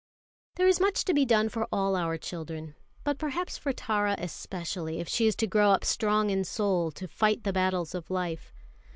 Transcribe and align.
There 0.55 0.67
is 0.67 0.79
much 0.79 1.05
to 1.05 1.13
be 1.13 1.25
done 1.25 1.47
for 1.47 1.67
all 1.71 1.95
our 1.95 2.17
children, 2.17 2.73
but 3.03 3.19
perhaps 3.19 3.59
for 3.59 3.71
Tara 3.71 4.15
especially, 4.17 4.99
if 4.99 5.07
she 5.07 5.27
is 5.27 5.35
to 5.35 5.45
grow 5.45 5.69
up 5.69 5.85
strong 5.85 6.31
in 6.31 6.43
soul 6.43 6.89
to 6.93 7.07
fight 7.07 7.43
the 7.43 7.53
battles 7.53 7.93
of 7.93 8.09
life. 8.09 8.51